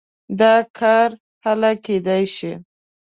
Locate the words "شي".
2.35-2.51